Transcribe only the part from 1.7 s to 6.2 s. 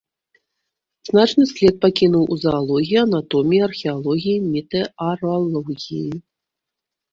пакінуў у заалогіі, анатоміі, археалогіі, метэаралогіі.